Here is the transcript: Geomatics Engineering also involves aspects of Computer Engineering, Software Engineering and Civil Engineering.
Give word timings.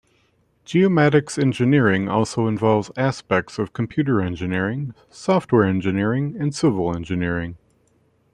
Geomatics 0.65 1.37
Engineering 1.37 2.09
also 2.09 2.47
involves 2.47 2.89
aspects 2.97 3.59
of 3.59 3.71
Computer 3.71 4.19
Engineering, 4.19 4.95
Software 5.11 5.63
Engineering 5.65 6.35
and 6.39 6.55
Civil 6.55 6.95
Engineering. 6.95 7.55